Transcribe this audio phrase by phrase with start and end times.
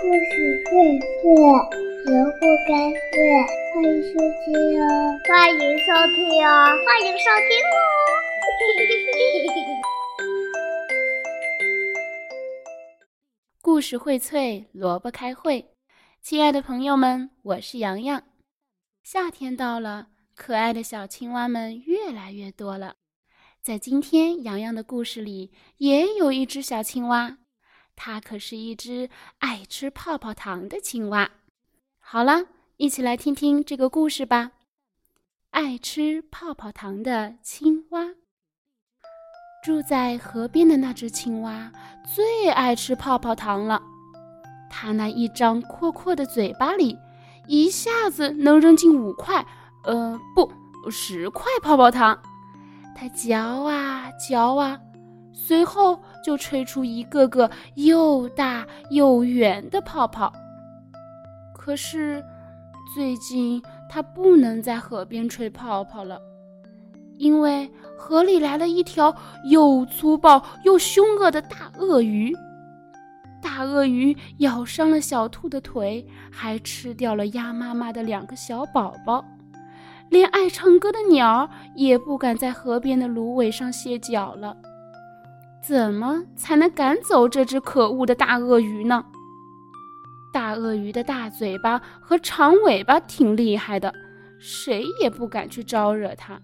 [0.00, 1.26] 故事荟萃，
[2.04, 2.70] 萝卜开
[3.10, 3.18] 会，
[3.74, 4.86] 欢迎收听哦！
[5.26, 6.48] 欢迎收听哦！
[6.86, 7.76] 欢迎收听哦！
[13.60, 15.74] 故事荟萃，萝卜开会。
[16.22, 18.22] 亲爱的朋友们，我是洋洋。
[19.02, 22.94] 夏天到了，可爱的小青蛙们越来越多了。
[23.60, 27.38] 在今天洋洋的故事里，也有一只小青蛙。
[28.00, 29.10] 它可是一只
[29.40, 31.28] 爱吃泡泡糖的青蛙。
[31.98, 32.44] 好了，
[32.76, 34.52] 一起来听听这个故事吧。
[35.50, 38.14] 爱吃泡泡糖的青蛙。
[39.64, 41.72] 住在河边的那只青蛙
[42.14, 43.82] 最爱吃泡泡糖了。
[44.70, 46.96] 它那一张阔阔的嘴巴里，
[47.48, 49.44] 一下子能扔进五块，
[49.82, 50.48] 呃，不，
[50.88, 52.16] 十块泡泡糖。
[52.94, 54.78] 它嚼啊嚼啊。
[55.34, 60.32] 随后就吹出一个个又大又圆的泡泡。
[61.54, 62.24] 可是，
[62.94, 66.20] 最近它不能在河边吹泡泡了，
[67.18, 69.14] 因为河里来了一条
[69.50, 72.34] 又粗暴又凶恶的大鳄鱼。
[73.40, 79.24] 大鳄鱼咬伤了小兔的腿，还吃掉了鸭妈妈的两个小宝宝。
[80.08, 84.56] 连爱唱歌的鸟也不敢在河边的芦苇上歇脚了。
[85.66, 89.04] 怎么才能赶走这只可恶的大鳄鱼呢？
[90.32, 93.92] 大鳄鱼的大嘴巴和长尾巴挺厉害的，
[94.38, 96.40] 谁也不敢去招惹它。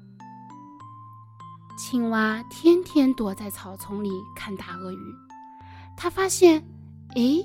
[1.77, 5.15] 青蛙天天躲在草丛里看大鳄鱼，
[5.97, 6.63] 他发现，
[7.15, 7.43] 哎，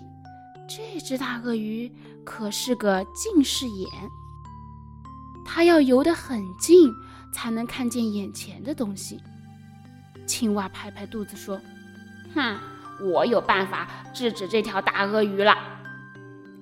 [0.67, 1.91] 这只大鳄鱼
[2.23, 3.89] 可是个近视眼，
[5.45, 6.91] 它要游得很近
[7.33, 9.19] 才能看见眼前的东西。
[10.29, 11.59] 青蛙拍拍肚子说
[12.35, 12.55] ：“哼，
[13.01, 15.57] 我有办法制止这条大鳄鱼了。”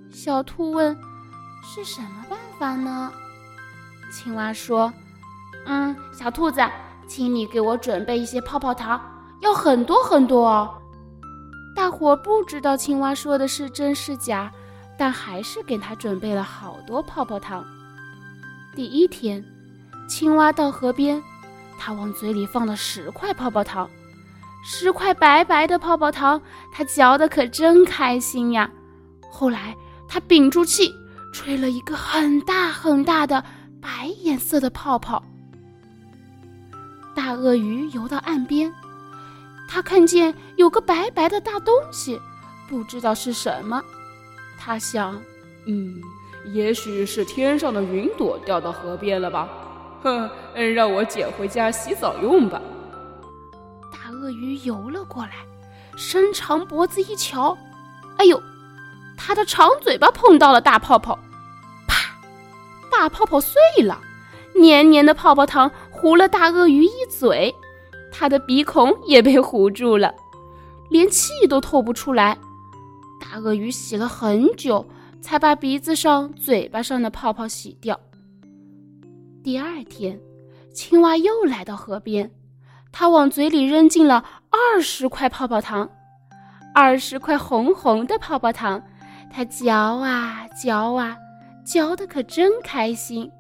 [0.10, 0.98] 小兔问
[1.62, 3.12] ：“是什么办法呢？”
[4.10, 4.92] 青蛙说
[5.68, 6.62] ：“嗯，小兔子，
[7.10, 9.02] 请你给我准备一些泡泡糖，
[9.42, 10.74] 要很多很多哦。”
[11.76, 14.50] 大伙不知道青蛙说的是真是假，
[14.98, 17.66] 但还是给他准备了好多泡泡糖。
[18.74, 19.44] 第一天，
[20.08, 21.22] 青蛙到河边。
[21.78, 23.90] 他往嘴里放了十块泡泡糖，
[24.64, 28.70] 十块白白的泡泡糖，他嚼得可真开心呀。
[29.30, 29.76] 后来
[30.08, 30.94] 他屏住气，
[31.32, 33.44] 吹了一个很大很大的
[33.82, 35.24] 白颜色的泡泡。
[37.16, 38.74] 大鳄鱼游到岸边，
[39.68, 42.20] 他看见有个白白的大东西，
[42.68, 43.82] 不知道是什么。
[44.58, 45.22] 他想，
[45.68, 46.02] 嗯，
[46.54, 49.48] 也许是天上的云朵掉到河边了吧。
[50.02, 50.30] 哼，
[50.74, 52.62] 让我捡回家洗澡用吧。
[53.92, 55.32] 大鳄鱼游了过来，
[55.96, 57.58] 伸长脖子一瞧，
[58.18, 58.42] 哎呦，
[59.18, 61.18] 它的长嘴巴碰到了大泡泡，
[61.88, 62.16] 啪，
[62.92, 64.00] 大泡泡碎了，
[64.56, 67.54] 黏黏的泡泡糖糊了大鳄鱼一嘴，
[68.12, 70.14] 它的鼻孔也被糊住了，
[70.90, 72.38] 连气都透不出来。
[73.20, 74.88] 大鳄鱼洗了很久，
[75.22, 78.00] 才把鼻子上、嘴巴上的泡泡洗掉。
[79.48, 80.20] 第二天，
[80.74, 82.30] 青蛙又来到河边，
[82.92, 85.90] 它往嘴里扔进了二十块泡泡糖，
[86.76, 88.84] 二十块红红的泡泡糖，
[89.32, 91.16] 它嚼啊嚼啊，
[91.66, 93.32] 嚼得可真开心。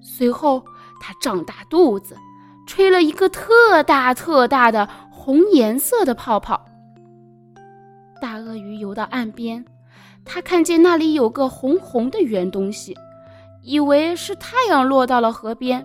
[0.00, 0.64] 随后，
[1.00, 2.16] 它胀大肚子，
[2.68, 6.64] 吹了一个特大特大的红颜色的泡泡。
[8.20, 9.64] 大鳄鱼游到岸边，
[10.24, 12.96] 它看见那里有个红红的圆东西。
[13.62, 15.84] 以为是太阳落到了河边，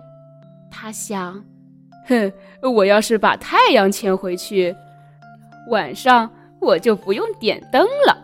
[0.70, 1.44] 他想
[2.08, 2.32] ：“哼，
[2.74, 4.74] 我要是把太阳牵回去，
[5.70, 6.28] 晚上
[6.60, 8.18] 我就不用点灯了。”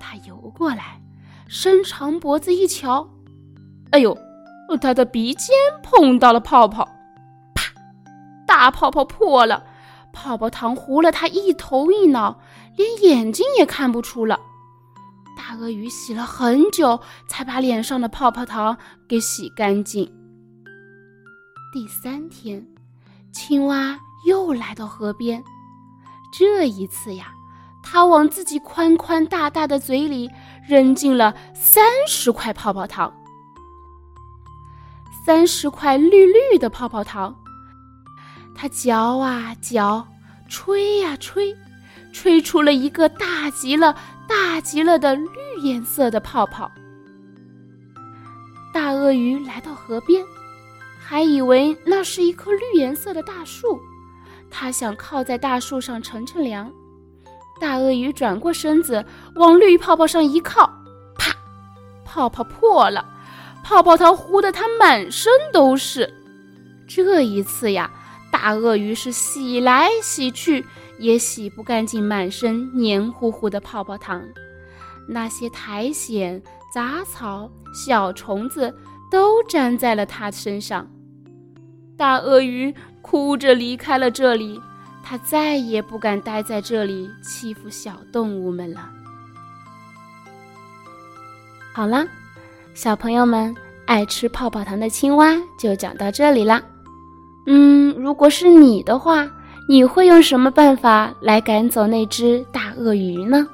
[0.00, 1.00] 他游过来，
[1.46, 3.08] 伸长脖子一瞧，
[3.90, 4.16] 哎呦，
[4.80, 6.88] 他的鼻尖碰到了泡泡，
[7.54, 7.72] 啪，
[8.46, 9.64] 大泡泡破了，
[10.12, 12.40] 泡泡糖糊了他一头一脑，
[12.76, 14.40] 连眼睛也看不出了。
[15.42, 18.76] 大鳄鱼洗了很久，才把脸上的泡泡糖
[19.08, 20.08] 给洗干净。
[21.72, 22.64] 第三天，
[23.32, 25.42] 青蛙又来到河边，
[26.32, 27.32] 这一次呀，
[27.82, 30.30] 它往自己宽宽大大的嘴里
[30.68, 33.12] 扔进了三十块泡泡糖，
[35.26, 37.34] 三十块绿绿的泡泡糖。
[38.54, 40.06] 它嚼啊嚼，
[40.48, 41.52] 吹呀吹，
[42.12, 43.96] 吹出了一个大极了。
[44.28, 45.28] 大极了的绿
[45.60, 46.70] 颜色的泡泡。
[48.72, 50.24] 大鳄鱼来到河边，
[50.98, 53.78] 还以为那是一棵绿颜色的大树，
[54.50, 56.72] 它想靠在大树上乘乘凉。
[57.60, 59.04] 大鳄鱼转过身子，
[59.34, 60.66] 往绿泡泡上一靠，
[61.16, 61.34] 啪，
[62.04, 63.04] 泡泡破了，
[63.62, 66.10] 泡泡糖糊得它满身都是。
[66.86, 67.90] 这一次呀，
[68.30, 70.64] 大鳄鱼是洗来洗去，
[71.02, 74.22] 也洗不干净满身黏糊糊的泡泡糖。
[75.08, 76.40] 那些苔藓、
[76.72, 78.72] 杂草、小虫子
[79.10, 80.88] 都粘在了它身上。
[81.96, 82.72] 大鳄鱼
[83.02, 84.60] 哭着离开了这里，
[85.02, 88.88] 它再也不敢待在这里欺负小动物们了。
[91.74, 92.06] 好了，
[92.74, 93.54] 小朋友们，
[93.86, 96.62] 爱吃泡泡糖的青蛙就讲到这里啦。
[97.46, 99.28] 嗯，如果是你的话，
[99.66, 103.46] 你会用什么办法来赶走那只大鳄鱼呢？